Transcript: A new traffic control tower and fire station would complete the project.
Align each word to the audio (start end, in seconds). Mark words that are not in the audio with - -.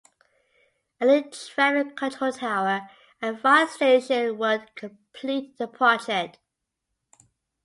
A 0.99 1.05
new 1.05 1.29
traffic 1.29 1.95
control 1.95 2.31
tower 2.31 2.89
and 3.21 3.39
fire 3.39 3.67
station 3.67 4.35
would 4.39 4.73
complete 4.75 5.59
the 5.59 5.67
project. 5.67 6.39